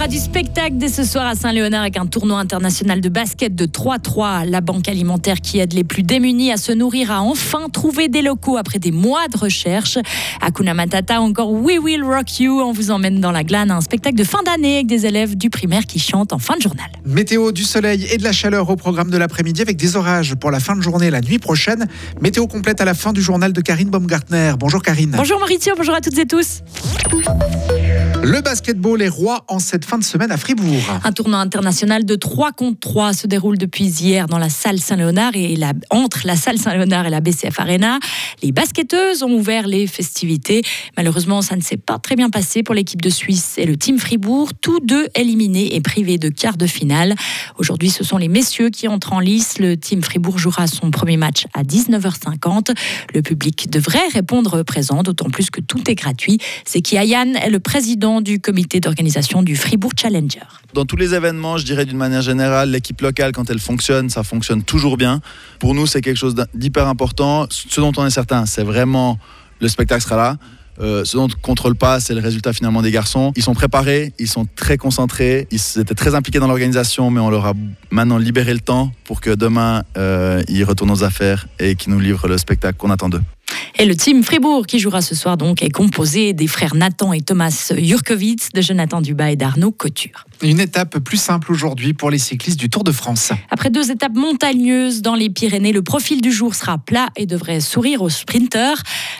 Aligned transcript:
aura 0.00 0.08
du 0.08 0.18
spectacle 0.18 0.78
dès 0.78 0.88
ce 0.88 1.04
soir 1.04 1.26
à 1.26 1.34
Saint-Léonard 1.34 1.82
avec 1.82 1.98
un 1.98 2.06
tournoi 2.06 2.38
international 2.38 3.02
de 3.02 3.08
basket 3.10 3.54
de 3.54 3.66
3-3. 3.66 4.48
La 4.48 4.62
banque 4.62 4.88
alimentaire 4.88 5.42
qui 5.42 5.58
aide 5.58 5.74
les 5.74 5.84
plus 5.84 6.02
démunis 6.02 6.50
à 6.50 6.56
se 6.56 6.72
nourrir 6.72 7.10
a 7.10 7.20
enfin 7.20 7.68
trouvé 7.70 8.08
des 8.08 8.22
locaux 8.22 8.56
après 8.56 8.78
des 8.78 8.92
mois 8.92 9.28
de 9.28 9.36
recherche. 9.36 9.98
Hakuna 10.40 10.72
Matata, 10.72 11.20
encore 11.20 11.52
We 11.52 11.78
Will 11.78 12.02
Rock 12.02 12.40
You. 12.40 12.60
On 12.62 12.72
vous 12.72 12.90
emmène 12.90 13.20
dans 13.20 13.30
la 13.30 13.44
glane 13.44 13.70
à 13.70 13.76
un 13.76 13.82
spectacle 13.82 14.16
de 14.16 14.24
fin 14.24 14.42
d'année 14.42 14.76
avec 14.76 14.86
des 14.86 15.04
élèves 15.04 15.36
du 15.36 15.50
primaire 15.50 15.84
qui 15.84 15.98
chantent 15.98 16.32
en 16.32 16.38
fin 16.38 16.56
de 16.56 16.62
journal. 16.62 16.88
Météo, 17.04 17.52
du 17.52 17.64
soleil 17.64 18.06
et 18.10 18.16
de 18.16 18.24
la 18.24 18.32
chaleur 18.32 18.70
au 18.70 18.76
programme 18.76 19.10
de 19.10 19.18
l'après-midi 19.18 19.60
avec 19.60 19.76
des 19.76 19.96
orages 19.96 20.34
pour 20.34 20.50
la 20.50 20.60
fin 20.60 20.76
de 20.76 20.80
journée 20.80 21.10
la 21.10 21.20
nuit 21.20 21.38
prochaine. 21.38 21.86
Météo 22.22 22.46
complète 22.46 22.80
à 22.80 22.86
la 22.86 22.94
fin 22.94 23.12
du 23.12 23.20
journal 23.20 23.52
de 23.52 23.60
Karine 23.60 23.90
Baumgartner. 23.90 24.54
Bonjour 24.58 24.82
Karine. 24.82 25.12
Bonjour 25.14 25.38
Maurizio, 25.40 25.74
bonjour 25.76 25.94
à 25.94 26.00
toutes 26.00 26.18
et 26.18 26.26
tous. 26.26 26.62
Le 28.22 28.42
basketball 28.42 29.00
est 29.00 29.08
roi 29.08 29.44
en 29.48 29.58
cette 29.58 29.86
fin 29.86 29.96
de 29.96 30.04
semaine 30.04 30.30
à 30.30 30.36
Fribourg. 30.36 30.82
Un 31.04 31.12
tournoi 31.12 31.38
international 31.38 32.04
de 32.04 32.14
3 32.16 32.52
contre 32.52 32.78
3 32.78 33.14
se 33.14 33.26
déroule 33.26 33.56
depuis 33.56 33.86
hier 33.86 34.26
dans 34.26 34.36
la 34.36 34.50
salle 34.50 34.78
Saint-Léonard 34.78 35.32
et 35.36 35.56
la, 35.56 35.72
entre 35.88 36.20
la 36.26 36.36
salle 36.36 36.58
Saint-Léonard 36.58 37.06
et 37.06 37.10
la 37.10 37.22
BCF 37.22 37.58
Arena. 37.58 37.98
Les 38.42 38.52
basketteuses 38.52 39.22
ont 39.22 39.32
ouvert 39.32 39.66
les 39.66 39.86
festivités. 39.86 40.60
Malheureusement, 40.98 41.40
ça 41.40 41.56
ne 41.56 41.62
s'est 41.62 41.78
pas 41.78 41.98
très 41.98 42.14
bien 42.14 42.28
passé 42.28 42.62
pour 42.62 42.74
l'équipe 42.74 43.00
de 43.00 43.08
Suisse 43.08 43.54
et 43.56 43.64
le 43.64 43.78
team 43.78 43.98
Fribourg, 43.98 44.50
tous 44.60 44.80
deux 44.80 45.06
éliminés 45.14 45.74
et 45.74 45.80
privés 45.80 46.18
de 46.18 46.28
quart 46.28 46.58
de 46.58 46.66
finale. 46.66 47.14
Aujourd'hui, 47.56 47.88
ce 47.88 48.04
sont 48.04 48.18
les 48.18 48.28
messieurs 48.28 48.68
qui 48.68 48.86
entrent 48.86 49.14
en 49.14 49.20
lice. 49.20 49.58
Le 49.58 49.78
team 49.78 50.02
Fribourg 50.02 50.38
jouera 50.38 50.66
son 50.66 50.90
premier 50.90 51.16
match 51.16 51.46
à 51.54 51.62
19h50. 51.62 52.74
Le 53.14 53.22
public 53.22 53.70
devrait 53.70 54.08
répondre 54.12 54.62
présent, 54.62 55.02
d'autant 55.02 55.30
plus 55.30 55.48
que 55.48 55.62
tout 55.62 55.90
est 55.90 55.94
gratuit. 55.94 56.38
C'est 56.66 56.82
qui 56.82 56.98
Ayan 56.98 57.32
est 57.34 57.48
le 57.48 57.60
président 57.60 58.09
du 58.20 58.40
comité 58.40 58.80
d'organisation 58.80 59.44
du 59.44 59.54
Fribourg 59.54 59.92
Challenger. 59.96 60.40
Dans 60.74 60.84
tous 60.84 60.96
les 60.96 61.14
événements, 61.14 61.56
je 61.56 61.64
dirais 61.64 61.86
d'une 61.86 61.96
manière 61.96 62.22
générale, 62.22 62.72
l'équipe 62.72 63.00
locale, 63.00 63.30
quand 63.30 63.48
elle 63.48 63.60
fonctionne, 63.60 64.10
ça 64.10 64.24
fonctionne 64.24 64.64
toujours 64.64 64.96
bien. 64.96 65.20
Pour 65.60 65.74
nous, 65.74 65.86
c'est 65.86 66.00
quelque 66.00 66.16
chose 66.16 66.34
d'hyper 66.52 66.88
important. 66.88 67.46
Ce 67.48 67.80
dont 67.80 67.92
on 67.96 68.04
est 68.04 68.10
certain, 68.10 68.46
c'est 68.46 68.64
vraiment 68.64 69.18
le 69.60 69.68
spectacle 69.68 70.02
sera 70.02 70.16
là. 70.16 70.36
Euh, 70.80 71.04
ce 71.04 71.16
dont 71.16 71.24
on 71.24 71.28
ne 71.28 71.32
contrôle 71.34 71.74
pas, 71.74 72.00
c'est 72.00 72.14
le 72.14 72.20
résultat 72.20 72.52
finalement 72.52 72.80
des 72.80 72.90
garçons. 72.90 73.32
Ils 73.36 73.42
sont 73.42 73.54
préparés, 73.54 74.14
ils 74.18 74.28
sont 74.28 74.46
très 74.56 74.78
concentrés, 74.78 75.46
ils 75.50 75.60
étaient 75.78 75.94
très 75.94 76.14
impliqués 76.14 76.38
dans 76.38 76.46
l'organisation, 76.46 77.10
mais 77.10 77.20
on 77.20 77.28
leur 77.28 77.46
a 77.46 77.52
maintenant 77.90 78.16
libéré 78.16 78.54
le 78.54 78.60
temps 78.60 78.90
pour 79.04 79.20
que 79.20 79.30
demain, 79.30 79.82
euh, 79.98 80.42
ils 80.48 80.64
retournent 80.64 80.90
aux 80.90 81.04
affaires 81.04 81.48
et 81.58 81.74
qu'ils 81.74 81.92
nous 81.92 82.00
livrent 82.00 82.28
le 82.28 82.38
spectacle 82.38 82.78
qu'on 82.78 82.90
attend 82.90 83.10
d'eux. 83.10 83.22
Et 83.78 83.86
le 83.86 83.96
team 83.96 84.22
Fribourg 84.22 84.66
qui 84.66 84.78
jouera 84.78 85.00
ce 85.00 85.14
soir 85.14 85.36
donc 85.36 85.62
est 85.62 85.70
composé 85.70 86.32
des 86.32 86.46
frères 86.46 86.74
Nathan 86.74 87.12
et 87.12 87.20
Thomas 87.20 87.72
Jurkovitz, 87.76 88.50
de 88.52 88.60
Jonathan 88.60 89.00
Dubas 89.00 89.30
et 89.30 89.36
d'Arnaud 89.36 89.72
Couture. 89.72 90.26
Une 90.42 90.60
étape 90.60 90.98
plus 90.98 91.18
simple 91.18 91.52
aujourd'hui 91.52 91.92
pour 91.92 92.10
les 92.10 92.18
cyclistes 92.18 92.58
du 92.58 92.70
Tour 92.70 92.84
de 92.84 92.92
France. 92.92 93.32
Après 93.50 93.70
deux 93.70 93.90
étapes 93.90 94.14
montagneuses 94.14 95.02
dans 95.02 95.14
les 95.14 95.28
Pyrénées, 95.28 95.72
le 95.72 95.82
profil 95.82 96.20
du 96.20 96.32
jour 96.32 96.54
sera 96.54 96.78
plat 96.78 97.08
et 97.16 97.26
devrait 97.26 97.60
sourire 97.60 98.02
aux 98.02 98.10
sprinteurs. 98.10 98.78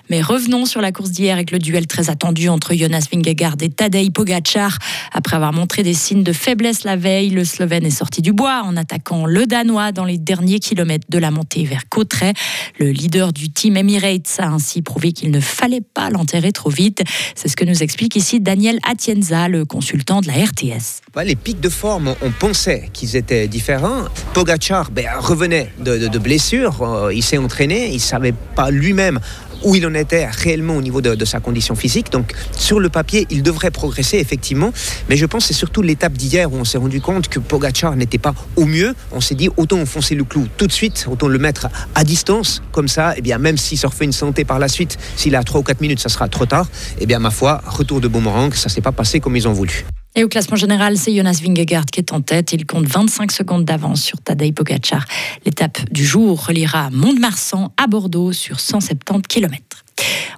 Mais 0.08 0.22
revenons 0.22 0.64
sur 0.64 0.80
la 0.80 0.92
course 0.92 1.10
d'hier 1.10 1.34
avec 1.34 1.50
le 1.50 1.58
duel 1.58 1.86
très 1.86 2.10
attendu 2.10 2.48
entre 2.48 2.75
Jonas 2.75 3.06
Vingegaard 3.12 3.56
et 3.60 3.69
Tadej 3.69 4.10
Pogacar. 4.12 4.78
Après 5.12 5.36
avoir 5.36 5.52
montré 5.52 5.82
des 5.82 5.94
signes 5.94 6.22
de 6.22 6.32
faiblesse 6.32 6.84
la 6.84 6.97
veille, 6.97 7.30
le 7.30 7.44
Slovène 7.44 7.84
est 7.84 7.91
sorti 7.91 8.22
du 8.22 8.32
bois 8.32 8.62
en 8.64 8.77
attaquant 8.77 9.27
le 9.27 9.47
Danois 9.47 9.92
dans 9.92 10.04
les 10.04 10.19
derniers 10.19 10.58
kilomètres 10.58 11.06
de 11.08 11.19
la 11.19 11.30
montée 11.30 11.64
vers 11.64 11.88
Cauterets. 11.88 12.34
Le 12.78 12.91
leader 12.91 13.32
du 13.32 13.50
team 13.50 13.77
Emirates 13.77 14.30
a 14.39 14.47
ainsi 14.48 14.83
prouvé 14.83 15.12
qu'il 15.12 15.31
ne 15.31 15.41
fallait 15.41 15.81
pas 15.81 16.11
l'enterrer 16.11 16.53
trop 16.53 16.70
vite. 16.70 17.03
C'est 17.34 17.48
ce 17.48 17.56
que 17.56 17.64
nous 17.64 17.83
explique 17.83 18.17
ici 18.17 18.41
Daniel 18.41 18.78
Atienza, 18.89 19.48
le 19.48 19.65
consultant 19.65 20.21
de 20.21 20.28
la 20.28 20.34
RTS. 20.34 21.03
Les 21.25 21.37
pics 21.37 21.60
de 21.60 21.69
forme, 21.69 22.15
on 22.22 22.31
pensait 22.31 22.91
qu'ils 22.93 23.16
étaient 23.16 23.49
différents. 23.49 24.04
Pogacar 24.32 24.91
ben, 24.91 25.06
revenait 25.19 25.72
de, 25.81 26.09
de, 26.09 26.19
blessures, 26.19 26.82
euh, 26.82 27.15
il 27.15 27.22
s'est 27.22 27.38
entraîné, 27.38 27.93
il 27.93 28.00
savait 28.00 28.34
pas 28.54 28.71
lui-même 28.71 29.21
où 29.65 29.75
il 29.75 29.87
en 29.87 29.94
était 29.94 30.26
réellement 30.26 30.76
au 30.76 30.82
niveau 30.82 31.00
de, 31.00 31.25
sa 31.25 31.41
condition 31.41 31.75
physique. 31.75 32.10
Donc 32.10 32.32
sur 32.53 32.81
le 32.81 32.88
papier, 32.88 33.26
il 33.31 33.43
devrait 33.43 33.71
progresser 33.71 34.19
effectivement. 34.19 34.72
Mais 35.09 35.16
je 35.16 35.26
pense 35.26 35.44
que 35.44 35.48
c'est 35.48 35.59
surtout 35.59 35.82
l'étape 35.82 36.12
d'hier 36.12 36.53
où 36.53 36.56
on 36.56 36.65
s'est 36.65 36.78
rendu 36.78 37.00
compte 37.00 37.28
que 37.28 37.38
Pogacar 37.38 37.97
n'était 37.97 38.19
pas 38.19 38.34
au 38.56 38.65
mieux. 38.65 38.94
On 39.12 39.21
s'est 39.21 39.34
dit 39.34 39.48
autant 39.56 39.81
enfoncer 39.81 40.15
le 40.15 40.25
clou 40.25 40.47
tout 40.56 40.66
de 40.66 40.72
suite, 40.72 41.06
autant 41.10 41.28
le 41.28 41.38
mettre 41.38 41.69
à 41.94 42.04
distance. 42.04 42.62
Comme 42.72 42.88
ça, 42.88 43.12
et 43.12 43.16
eh 43.19 43.22
bien, 43.22 43.38
même 43.38 43.56
s'il 43.56 43.78
se 43.78 43.87
refait 43.87 44.04
une 44.04 44.12
santé 44.12 44.44
par 44.44 44.59
la 44.59 44.69
suite, 44.69 44.98
s'il 45.16 45.37
a 45.37 45.43
3 45.43 45.60
ou 45.60 45.65
4 45.65 45.81
minutes, 45.81 46.00
ça 46.00 46.09
sera 46.09 46.28
trop 46.28 46.47
tard. 46.47 46.66
Et 46.98 47.03
eh 47.03 47.06
bien 47.06 47.19
ma 47.19 47.31
foi, 47.31 47.62
retour 47.66 48.00
de 48.00 48.09
boomerang, 48.09 48.54
ça 48.54 48.69
s'est 48.69 48.81
pas 48.81 48.92
passé 48.92 49.21
comme 49.21 49.37
ils 49.37 49.48
ont 49.48 49.53
voulu. 49.53 49.84
Et 50.20 50.25
au 50.25 50.28
classement 50.28 50.56
général, 50.56 50.98
c'est 50.98 51.16
Jonas 51.16 51.41
Vingegaard 51.42 51.86
qui 51.86 51.98
est 51.98 52.12
en 52.12 52.20
tête. 52.20 52.53
Il 52.53 52.66
compte 52.66 52.84
25 52.84 53.32
secondes 53.32 53.64
d'avance 53.64 54.03
sur 54.03 54.20
Tadej 54.20 54.53
Pogacar. 54.53 55.06
L'étape 55.47 55.78
du 55.91 56.04
jour 56.04 56.44
reliera 56.44 56.91
Mont-de-Marsan 56.91 57.72
à 57.78 57.86
Bordeaux 57.86 58.34
sur 58.34 58.60
170 58.60 59.22
km. 59.26 59.56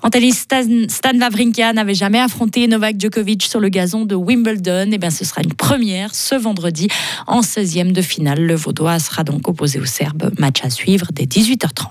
En 0.04 0.10
tennis, 0.10 0.38
Stan, 0.38 0.62
Stan 0.86 1.18
Wawrinka 1.18 1.72
n'avait 1.72 1.96
jamais 1.96 2.20
affronté 2.20 2.68
Novak 2.68 2.94
Djokovic 3.00 3.42
sur 3.42 3.58
le 3.58 3.70
gazon 3.70 4.04
de 4.04 4.14
Wimbledon. 4.14 4.86
Et 4.86 4.90
eh 4.92 4.98
bien, 4.98 5.10
ce 5.10 5.24
sera 5.24 5.42
une 5.42 5.54
première 5.54 6.14
ce 6.14 6.36
vendredi 6.36 6.86
en 7.26 7.40
16e 7.40 7.90
de 7.90 8.02
finale. 8.02 8.46
Le 8.46 8.54
Vaudois 8.54 9.00
sera 9.00 9.24
donc 9.24 9.48
opposé 9.48 9.80
au 9.80 9.84
Serbe. 9.84 10.30
Match 10.38 10.64
à 10.64 10.70
suivre 10.70 11.08
dès 11.12 11.24
18h30. 11.24 11.88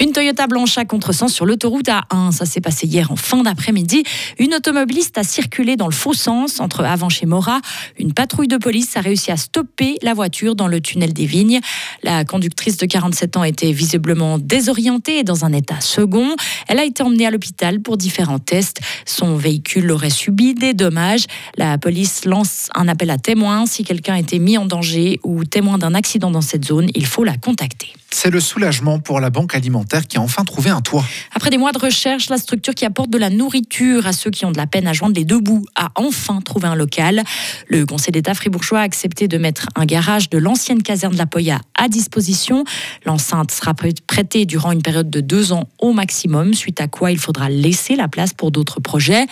Une 0.00 0.12
Toyota 0.12 0.46
blanche 0.46 0.78
à 0.78 0.84
contresens 0.84 1.32
sur 1.32 1.44
l'autoroute 1.44 1.88
A1. 1.88 2.30
Ça 2.30 2.46
s'est 2.46 2.60
passé 2.60 2.86
hier 2.86 3.10
en 3.10 3.16
fin 3.16 3.42
d'après-midi. 3.42 4.04
Une 4.38 4.54
automobiliste 4.54 5.18
a 5.18 5.24
circulé 5.24 5.74
dans 5.74 5.88
le 5.88 5.92
faux 5.92 6.12
sens 6.12 6.60
entre 6.60 6.84
avant 6.84 7.08
chez 7.08 7.26
Mora. 7.26 7.60
Une 7.98 8.12
patrouille 8.12 8.46
de 8.46 8.58
police 8.58 8.96
a 8.96 9.00
réussi 9.00 9.32
à 9.32 9.36
stopper 9.36 9.96
la 10.02 10.14
voiture 10.14 10.54
dans 10.54 10.68
le 10.68 10.80
tunnel 10.80 11.12
des 11.12 11.26
Vignes. 11.26 11.58
La 12.04 12.24
conductrice 12.24 12.76
de 12.76 12.86
47 12.86 13.38
ans 13.38 13.42
était 13.42 13.72
visiblement 13.72 14.38
désorientée 14.38 15.18
et 15.18 15.24
dans 15.24 15.44
un 15.44 15.52
état 15.52 15.80
second. 15.80 16.36
Elle 16.68 16.78
a 16.78 16.84
été 16.84 17.02
emmenée 17.02 17.26
à 17.26 17.32
l'hôpital 17.32 17.80
pour 17.80 17.96
différents 17.96 18.38
tests. 18.38 18.78
Son 19.04 19.34
véhicule 19.36 19.90
aurait 19.90 20.10
subi 20.10 20.54
des 20.54 20.74
dommages. 20.74 21.24
La 21.56 21.76
police 21.76 22.24
lance 22.24 22.68
un 22.76 22.86
appel 22.86 23.10
à 23.10 23.18
témoins. 23.18 23.66
Si 23.66 23.82
quelqu'un 23.82 24.14
était 24.14 24.38
mis 24.38 24.58
en 24.58 24.64
danger 24.64 25.18
ou 25.24 25.44
témoin 25.44 25.76
d'un 25.76 25.94
accident 25.94 26.30
dans 26.30 26.40
cette 26.40 26.66
zone, 26.66 26.88
il 26.94 27.04
faut 27.04 27.24
la 27.24 27.36
contacter. 27.36 27.94
C'est 28.10 28.30
le 28.30 28.40
soulagement 28.40 29.00
pour 29.00 29.20
la 29.20 29.28
banque 29.28 29.54
alimentaire 29.54 29.87
qui 30.08 30.18
a 30.18 30.20
enfin 30.20 30.44
trouvé 30.44 30.70
un 30.70 30.80
toit. 30.80 31.04
Après 31.34 31.50
des 31.50 31.58
mois 31.58 31.72
de 31.72 31.78
recherche, 31.78 32.28
la 32.28 32.38
structure 32.38 32.74
qui 32.74 32.84
apporte 32.84 33.10
de 33.10 33.18
la 33.18 33.30
nourriture 33.30 34.06
à 34.06 34.12
ceux 34.12 34.30
qui 34.30 34.44
ont 34.44 34.52
de 34.52 34.56
la 34.56 34.66
peine 34.66 34.86
à 34.86 34.92
joindre 34.92 35.16
les 35.16 35.24
deux 35.24 35.40
bouts 35.40 35.64
a 35.74 35.90
enfin 35.94 36.40
trouvé 36.40 36.68
un 36.68 36.74
local. 36.74 37.24
Le 37.68 37.86
Conseil 37.86 38.12
d'État 38.12 38.34
fribourgeois 38.34 38.80
a 38.80 38.82
accepté 38.82 39.28
de 39.28 39.38
mettre 39.38 39.66
un 39.74 39.84
garage 39.84 40.30
de 40.30 40.38
l'ancienne 40.38 40.82
caserne 40.82 41.14
de 41.14 41.18
la 41.18 41.26
Poya 41.26 41.60
à 41.74 41.88
disposition. 41.88 42.64
L'enceinte 43.04 43.50
sera 43.50 43.74
prêtée 43.74 44.44
durant 44.44 44.72
une 44.72 44.82
période 44.82 45.10
de 45.10 45.20
deux 45.20 45.52
ans 45.52 45.68
au 45.78 45.92
maximum, 45.92 46.54
suite 46.54 46.80
à 46.80 46.88
quoi 46.88 47.10
il 47.10 47.18
faudra 47.18 47.48
laisser 47.48 47.96
la 47.96 48.08
place 48.08 48.34
pour 48.34 48.50
d'autres 48.50 48.80
projets. 48.80 49.26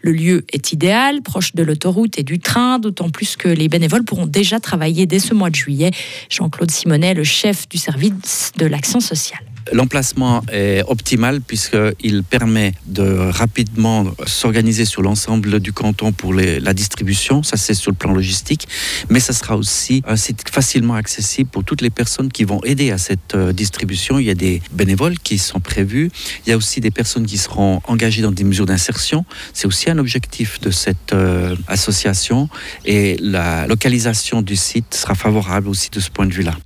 Le 0.00 0.12
lieu 0.12 0.44
est 0.52 0.72
idéal, 0.72 1.22
proche 1.22 1.54
de 1.54 1.62
l'autoroute 1.62 2.18
et 2.18 2.22
du 2.22 2.38
train, 2.38 2.78
d'autant 2.78 3.10
plus 3.10 3.36
que 3.36 3.48
les 3.48 3.68
bénévoles 3.68 4.04
pourront 4.04 4.26
déjà 4.26 4.60
travailler 4.60 5.06
dès 5.06 5.18
ce 5.18 5.34
mois 5.34 5.50
de 5.50 5.56
juillet. 5.56 5.90
Jean-Claude 6.28 6.70
Simonet, 6.70 7.14
le 7.14 7.24
chef 7.24 7.68
du 7.68 7.78
service 7.78 8.52
de 8.56 8.66
l'action 8.66 9.00
sociale. 9.00 9.51
L'emplacement 9.72 10.42
est 10.50 10.82
optimal 10.86 11.40
puisqu'il 11.40 12.24
permet 12.24 12.74
de 12.86 13.02
rapidement 13.02 14.06
s'organiser 14.26 14.84
sur 14.84 15.02
l'ensemble 15.02 15.60
du 15.60 15.72
canton 15.72 16.12
pour 16.12 16.34
la 16.34 16.74
distribution. 16.74 17.42
Ça, 17.42 17.56
c'est 17.56 17.74
sur 17.74 17.90
le 17.90 17.96
plan 17.96 18.12
logistique. 18.12 18.68
Mais 19.08 19.20
ça 19.20 19.32
sera 19.32 19.56
aussi 19.56 20.02
un 20.06 20.16
site 20.16 20.48
facilement 20.50 20.94
accessible 20.94 21.50
pour 21.50 21.64
toutes 21.64 21.80
les 21.80 21.90
personnes 21.90 22.30
qui 22.30 22.44
vont 22.44 22.60
aider 22.64 22.90
à 22.90 22.98
cette 22.98 23.34
euh, 23.34 23.52
distribution. 23.52 24.18
Il 24.18 24.26
y 24.26 24.30
a 24.30 24.34
des 24.34 24.62
bénévoles 24.72 25.18
qui 25.18 25.38
sont 25.38 25.60
prévus. 25.60 26.10
Il 26.46 26.50
y 26.50 26.52
a 26.52 26.56
aussi 26.56 26.80
des 26.80 26.90
personnes 26.90 27.26
qui 27.26 27.38
seront 27.38 27.80
engagées 27.86 28.22
dans 28.22 28.32
des 28.32 28.44
mesures 28.44 28.66
d'insertion. 28.66 29.24
C'est 29.52 29.66
aussi 29.66 29.90
un 29.90 29.98
objectif 29.98 30.60
de 30.60 30.70
cette 30.70 31.12
euh, 31.12 31.56
association. 31.68 32.48
Et 32.84 33.16
la 33.20 33.66
localisation 33.66 34.42
du 34.42 34.56
site 34.56 34.94
sera 34.94 35.14
favorable 35.14 35.68
aussi 35.68 35.90
de 35.90 36.00
ce 36.00 36.10
point 36.10 36.26
de 36.26 36.32
vue-là. 36.32 36.56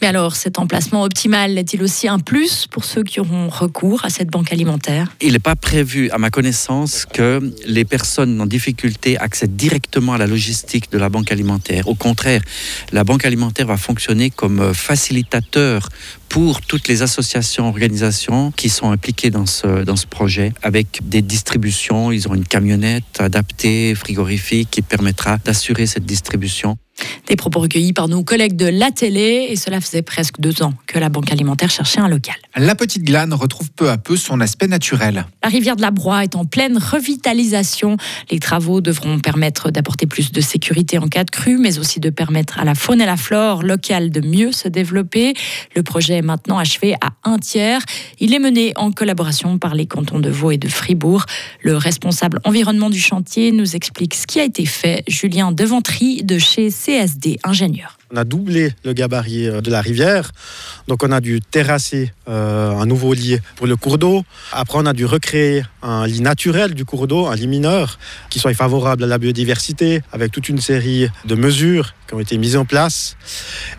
Mais 0.00 0.08
alors, 0.08 0.36
cet 0.36 0.58
emplacement 0.58 1.02
optimal 1.02 1.58
est-il 1.58 1.82
aussi 1.82 2.08
un 2.08 2.18
plus 2.18 2.66
pour 2.66 2.84
ceux 2.84 3.02
qui 3.02 3.20
auront 3.20 3.48
recours 3.48 4.04
à 4.04 4.10
cette 4.10 4.28
banque 4.28 4.52
alimentaire? 4.52 5.12
Il 5.20 5.32
n'est 5.32 5.38
pas 5.38 5.56
prévu, 5.56 6.10
à 6.10 6.18
ma 6.18 6.30
connaissance, 6.30 7.06
que 7.06 7.40
les 7.66 7.84
personnes 7.84 8.40
en 8.40 8.46
difficulté 8.46 9.18
accèdent 9.18 9.56
directement 9.56 10.12
à 10.14 10.18
la 10.18 10.26
logistique 10.26 10.90
de 10.90 10.98
la 10.98 11.08
banque 11.08 11.32
alimentaire. 11.32 11.88
Au 11.88 11.94
contraire, 11.94 12.42
la 12.92 13.04
banque 13.04 13.24
alimentaire 13.24 13.66
va 13.66 13.76
fonctionner 13.76 14.30
comme 14.30 14.74
facilitateur 14.74 15.88
pour 16.28 16.60
toutes 16.60 16.88
les 16.88 17.02
associations, 17.02 17.68
organisations 17.68 18.50
qui 18.50 18.68
sont 18.68 18.90
impliquées 18.90 19.30
dans 19.30 19.46
ce, 19.46 19.84
dans 19.84 19.96
ce 19.96 20.06
projet, 20.06 20.52
avec 20.62 21.00
des 21.04 21.22
distributions. 21.22 22.12
Ils 22.12 22.28
ont 22.28 22.34
une 22.34 22.44
camionnette 22.44 23.20
adaptée, 23.20 23.94
frigorifique, 23.94 24.68
qui 24.70 24.82
permettra 24.82 25.38
d'assurer 25.38 25.86
cette 25.86 26.04
distribution. 26.04 26.76
Des 27.26 27.34
propos 27.34 27.58
recueillis 27.58 27.92
par 27.92 28.06
nos 28.06 28.22
collègues 28.22 28.54
de 28.54 28.66
la 28.66 28.92
télé, 28.92 29.48
et 29.50 29.56
cela 29.56 29.80
faisait 29.80 30.02
presque 30.02 30.38
deux 30.38 30.62
ans 30.62 30.72
que 30.86 30.98
la 30.98 31.08
Banque 31.08 31.32
alimentaire 31.32 31.70
cherchait 31.70 31.98
un 31.98 32.08
local. 32.08 32.36
La 32.56 32.76
petite 32.76 33.02
glane 33.02 33.34
retrouve 33.34 33.70
peu 33.72 33.90
à 33.90 33.98
peu 33.98 34.16
son 34.16 34.40
aspect 34.40 34.68
naturel. 34.68 35.26
La 35.42 35.48
rivière 35.48 35.74
de 35.74 35.82
la 35.82 35.90
Broye 35.90 36.22
est 36.22 36.36
en 36.36 36.44
pleine 36.44 36.78
revitalisation. 36.78 37.96
Les 38.30 38.38
travaux 38.38 38.80
devront 38.80 39.18
permettre 39.18 39.72
d'apporter 39.72 40.06
plus 40.06 40.30
de 40.30 40.40
sécurité 40.40 40.98
en 40.98 41.08
cas 41.08 41.24
de 41.24 41.30
crue, 41.30 41.58
mais 41.58 41.78
aussi 41.78 41.98
de 41.98 42.10
permettre 42.10 42.60
à 42.60 42.64
la 42.64 42.76
faune 42.76 43.00
et 43.00 43.06
la 43.06 43.16
flore 43.16 43.64
locale 43.64 44.10
de 44.10 44.20
mieux 44.20 44.52
se 44.52 44.68
développer. 44.68 45.34
Le 45.74 45.82
projet 45.82 46.18
est 46.18 46.22
maintenant 46.22 46.58
achevé 46.58 46.94
à 47.00 47.10
un 47.24 47.38
tiers. 47.38 47.82
Il 48.20 48.34
est 48.34 48.38
mené 48.38 48.72
en 48.76 48.92
collaboration 48.92 49.58
par 49.58 49.74
les 49.74 49.86
cantons 49.86 50.20
de 50.20 50.30
Vaud 50.30 50.52
et 50.52 50.58
de 50.58 50.68
Fribourg. 50.68 51.26
Le 51.60 51.76
responsable 51.76 52.40
environnement 52.44 52.90
du 52.90 53.00
chantier 53.00 53.50
nous 53.50 53.74
explique 53.74 54.14
ce 54.14 54.28
qui 54.28 54.38
a 54.38 54.44
été 54.44 54.64
fait. 54.64 55.02
Julien 55.08 55.50
Deventry 55.50 56.22
de 56.22 56.38
chez 56.38 56.70
On 58.12 58.16
a 58.16 58.24
doublé 58.24 58.72
le 58.84 58.92
gabarit 58.92 59.48
euh, 59.48 59.60
de 59.60 59.70
la 59.70 59.80
rivière. 59.80 60.30
Donc 60.88 61.02
on 61.02 61.10
a 61.10 61.20
dû 61.20 61.40
terrasser 61.40 62.12
euh, 62.28 62.70
un 62.70 62.86
nouveau 62.86 63.14
lit 63.14 63.38
pour 63.56 63.66
le 63.66 63.76
cours 63.76 63.98
d'eau. 63.98 64.24
Après 64.52 64.78
on 64.78 64.86
a 64.86 64.92
dû 64.92 65.04
recréer 65.04 65.64
un 65.82 66.06
lit 66.06 66.20
naturel 66.20 66.74
du 66.74 66.84
cours 66.84 67.06
d'eau, 67.06 67.26
un 67.26 67.34
lit 67.34 67.48
mineur, 67.48 67.98
qui 68.30 68.38
soit 68.38 68.54
favorable 68.54 69.04
à 69.04 69.06
la 69.06 69.18
biodiversité, 69.18 70.02
avec 70.12 70.32
toute 70.32 70.48
une 70.48 70.60
série 70.60 71.08
de 71.24 71.34
mesures 71.34 71.94
qui 72.06 72.14
ont 72.14 72.20
été 72.20 72.38
mises 72.38 72.56
en 72.56 72.64
place. 72.64 73.16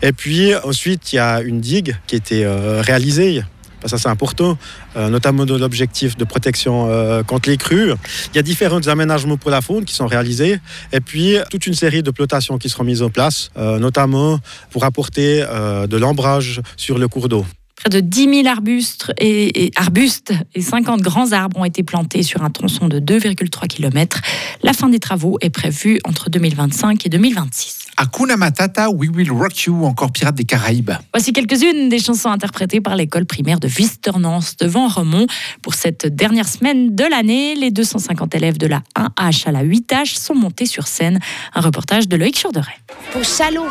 Et 0.02 0.12
puis 0.12 0.54
ensuite 0.56 1.12
il 1.12 1.16
y 1.16 1.20
a 1.20 1.40
une 1.40 1.60
digue 1.60 1.96
qui 2.06 2.16
a 2.16 2.18
été 2.18 2.44
euh, 2.44 2.82
réalisée 2.82 3.42
ça 3.86 3.98
c'est 3.98 4.08
important, 4.08 4.58
euh, 4.96 5.08
notamment 5.08 5.46
dans 5.46 5.58
l'objectif 5.58 6.16
de 6.16 6.24
protection 6.24 6.88
euh, 6.90 7.22
contre 7.22 7.48
les 7.48 7.56
crues. 7.56 7.92
Il 8.32 8.36
y 8.36 8.38
a 8.38 8.42
différents 8.42 8.86
aménagements 8.86 9.36
pour 9.36 9.50
la 9.50 9.60
faune 9.60 9.84
qui 9.84 9.94
sont 9.94 10.06
réalisés 10.06 10.60
et 10.92 11.00
puis 11.00 11.36
toute 11.50 11.66
une 11.66 11.74
série 11.74 12.02
de 12.02 12.10
plotations 12.10 12.58
qui 12.58 12.68
seront 12.68 12.84
mises 12.84 13.02
en 13.02 13.10
place, 13.10 13.50
euh, 13.56 13.78
notamment 13.78 14.40
pour 14.70 14.84
apporter 14.84 15.38
de 15.38 15.96
l'ombrage 15.96 16.60
sur 16.76 16.98
le 16.98 17.08
cours 17.08 17.28
d'eau. 17.28 17.44
Près 17.78 17.90
de 17.90 18.00
10 18.00 18.42
000 18.42 18.48
arbustes 18.48 19.12
et, 19.18 19.70
arbustes 19.76 20.32
et 20.54 20.62
50 20.62 21.00
grands 21.00 21.32
arbres 21.32 21.58
ont 21.58 21.64
été 21.64 21.84
plantés 21.84 22.24
sur 22.24 22.42
un 22.42 22.50
tronçon 22.50 22.88
de 22.88 22.98
2,3 22.98 23.68
km. 23.68 24.20
La 24.64 24.72
fin 24.72 24.88
des 24.88 24.98
travaux 24.98 25.38
est 25.40 25.50
prévue 25.50 26.00
entre 26.04 26.28
2025 26.28 27.06
et 27.06 27.08
2026. 27.08 27.86
Hakuna 27.96 28.36
Matata, 28.36 28.90
We 28.90 29.10
Will 29.14 29.30
Rock 29.30 29.64
You, 29.64 29.84
encore 29.84 30.12
Pirates 30.12 30.34
des 30.34 30.44
Caraïbes. 30.44 30.92
Voici 31.12 31.32
quelques-unes 31.32 31.88
des 31.88 31.98
chansons 31.98 32.30
interprétées 32.30 32.80
par 32.80 32.96
l'école 32.96 33.26
primaire 33.26 33.60
de 33.60 33.68
Visternance 33.68 34.56
devant 34.56 34.88
Remont. 34.88 35.26
Pour 35.62 35.74
cette 35.74 36.06
dernière 36.06 36.48
semaine 36.48 36.94
de 36.94 37.04
l'année, 37.04 37.54
les 37.54 37.70
250 37.70 38.34
élèves 38.34 38.58
de 38.58 38.66
la 38.66 38.82
1H 38.96 39.48
à 39.48 39.52
la 39.52 39.64
8H 39.64 40.16
sont 40.16 40.34
montés 40.34 40.66
sur 40.66 40.86
scène. 40.86 41.18
Un 41.54 41.60
reportage 41.60 42.08
de 42.08 42.16
Loïc 42.16 42.40
Chorderet. 42.40 42.78
Pour 43.12 43.24
Chalot, 43.24 43.66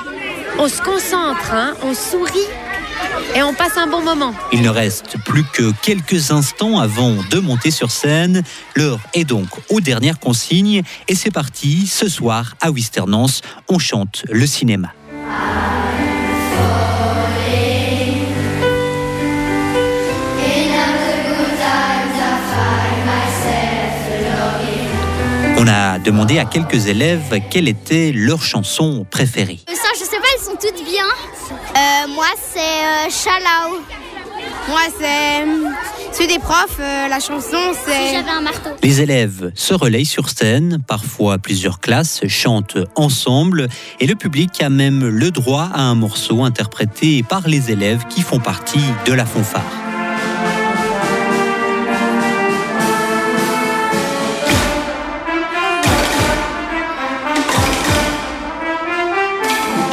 on 0.59 0.68
se 0.68 0.81
concentre, 0.81 1.54
hein, 1.54 1.74
on 1.83 1.94
sourit 1.94 2.48
et 3.36 3.44
on 3.44 3.54
passe 3.54 3.77
un 3.77 3.88
bon 3.88 4.01
moment. 4.01 4.33
Il 4.51 4.62
ne 4.62 4.69
reste 4.69 5.18
plus 5.24 5.44
que 5.44 5.71
quelques 5.81 6.31
instants 6.31 6.80
avant 6.80 7.15
de 7.30 7.39
monter 7.39 7.71
sur 7.71 7.92
scène. 7.92 8.44
L'heure 8.75 9.00
est 9.13 9.25
donc 9.25 9.48
aux 9.69 9.81
dernières 9.81 10.19
consignes 10.19 10.81
et 11.07 11.15
c'est 11.15 11.31
parti. 11.31 11.88
Ce 11.88 12.09
soir, 12.09 12.56
à 12.62 12.71
Wisternance, 12.71 13.42
on 13.69 13.80
chante 13.80 14.24
le 14.30 14.48
cinéma. 14.48 14.94
On 25.59 25.68
a 25.68 26.00
demandé 26.00 26.38
à 26.39 26.45
quelques 26.45 26.88
élèves 26.88 27.42
quelle 27.50 27.68
était 27.68 28.12
leur 28.12 28.42
chanson 28.44 29.06
préférée. 29.09 29.59
Elles 30.38 30.44
sont 30.44 30.51
toutes 30.51 30.84
bien. 30.86 31.06
Euh, 31.50 32.07
moi, 32.13 32.25
c'est 32.51 32.60
euh, 32.60 33.10
Chalao. 33.10 33.80
Moi, 34.69 34.81
c'est 35.00 36.13
celui 36.13 36.28
des 36.28 36.39
profs. 36.39 36.78
Euh, 36.80 37.07
la 37.07 37.19
chanson, 37.19 37.57
c'est. 37.86 38.13
j'avais 38.13 38.30
un 38.30 38.42
marteau. 38.42 38.69
Les 38.84 39.01
élèves 39.01 39.51
se 39.56 39.74
relayent 39.74 40.06
sur 40.06 40.30
scène. 40.30 40.80
Parfois, 40.86 41.38
plusieurs 41.38 41.80
classes 41.80 42.22
chantent 42.28 42.78
ensemble. 42.95 43.68
Et 44.00 44.07
le 44.07 44.16
public 44.16 44.62
a 44.62 44.69
même 44.69 45.07
le 45.07 45.31
droit 45.31 45.69
à 45.74 45.81
un 45.81 45.95
morceau 45.95 46.44
interprété 46.44 47.24
par 47.24 47.48
les 47.48 47.72
élèves 47.72 48.06
qui 48.10 48.22
font 48.22 48.40
partie 48.40 48.83
de 49.06 49.13
la 49.13 49.25
fanfare. 49.25 49.87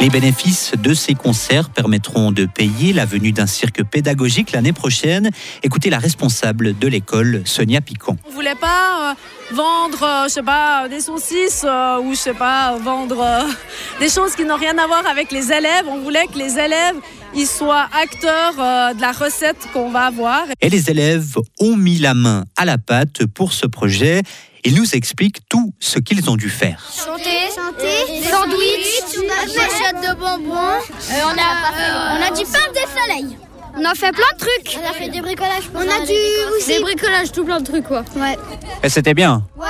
Les 0.05 0.11
bénéfices 0.11 0.73
de 0.77 0.93
ces 0.93 1.15
concerts 1.15 1.71
permettront 1.71 2.31
de 2.31 2.45
payer 2.45 2.93
la 2.93 3.07
venue 3.07 3.31
d'un 3.31 3.47
cirque 3.47 3.83
pédagogique 3.83 4.51
l'année 4.51 4.71
prochaine. 4.71 5.31
Écoutez 5.63 5.89
la 5.89 5.97
responsable 5.97 6.77
de 6.77 6.87
l'école, 6.87 7.41
Sonia 7.45 7.81
Picon. 7.81 8.15
On 8.29 8.31
voulait 8.31 8.53
pas 8.53 9.15
euh, 9.15 9.55
vendre, 9.55 10.03
euh, 10.03 10.23
je 10.25 10.33
sais 10.33 10.43
pas, 10.43 10.87
des 10.89 11.01
saucisses 11.01 11.65
euh, 11.67 11.99
ou 12.01 12.11
je 12.11 12.19
sais 12.19 12.35
pas, 12.35 12.77
vendre 12.77 13.47
des 13.99 14.09
choses 14.09 14.35
qui 14.35 14.45
n'ont 14.45 14.57
rien 14.57 14.77
à 14.77 14.85
voir 14.85 15.07
avec 15.07 15.31
les 15.31 15.51
élèves. 15.51 15.87
On 15.87 15.97
voulait 16.01 16.27
que 16.27 16.37
les 16.37 16.59
élèves 16.59 16.97
ils 17.33 17.47
soient 17.47 17.87
acteurs 17.99 18.53
de 18.93 19.01
la 19.01 19.11
recette 19.11 19.57
qu'on 19.73 19.89
va 19.89 20.05
avoir. 20.05 20.43
Et 20.61 20.69
les 20.69 20.91
élèves 20.91 21.35
ont 21.59 21.75
mis 21.75 21.97
la 21.97 22.13
main 22.13 22.45
à 22.55 22.63
la 22.63 22.77
pâte 22.77 23.25
pour 23.25 23.53
ce 23.53 23.65
projet. 23.65 24.21
Ils 24.65 24.73
nous 24.73 24.95
expliquent 24.95 25.47
tout 25.47 25.73
ce 25.79 25.99
qu'ils 25.99 26.27
ont 26.27 26.35
dû 26.35 26.49
faire. 26.49 26.83
Chanter, 26.91 27.23
chanter, 27.55 28.23
sandwich, 28.23 29.27
machette 29.55 30.01
de 30.01 30.19
bonbons. 30.19 30.55
Euh, 30.55 31.21
on, 31.23 31.37
a, 31.37 32.17
on 32.17 32.21
a 32.23 32.35
du 32.35 32.43
pain 32.45 32.71
de 32.73 32.79
soleil. 32.89 33.37
On 33.77 33.85
a 33.85 33.93
fait 33.93 34.11
plein 34.11 34.25
de 34.33 34.39
trucs. 34.39 34.79
On 34.81 34.89
a 34.89 34.93
fait 34.93 35.09
des 35.09 35.21
bricolages. 35.21 35.69
On 35.75 35.81
a 35.81 36.05
du 36.05 36.13
aussi. 36.57 36.69
Des 36.69 36.79
bricolages, 36.79 37.31
tout 37.31 37.45
plein 37.45 37.59
de 37.59 37.65
trucs 37.65 37.85
quoi. 37.87 38.03
Ouais. 38.15 38.37
Et 38.81 38.89
c'était 38.89 39.13
bien. 39.13 39.45
Ouais, 39.55 39.65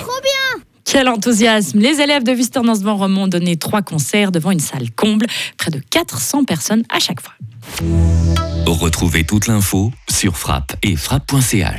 trop 0.00 0.20
bien. 0.22 0.62
Quel 0.84 1.08
enthousiasme 1.08 1.80
Les 1.80 2.00
élèves 2.00 2.22
de 2.22 2.32
Visternance 2.32 2.80
Van 2.82 2.96
Romont 2.96 3.24
ont 3.24 3.28
donné 3.28 3.56
trois 3.56 3.82
concerts 3.82 4.30
devant 4.30 4.52
une 4.52 4.60
salle 4.60 4.90
comble, 4.92 5.26
près 5.56 5.72
de 5.72 5.80
400 5.80 6.44
personnes 6.44 6.84
à 6.90 7.00
chaque 7.00 7.20
fois. 7.20 7.34
Retrouvez 8.66 9.24
toute 9.24 9.48
l'info 9.48 9.90
sur 10.08 10.36
frappe 10.36 10.76
et 10.82 10.94
frappe.ch. 10.94 11.74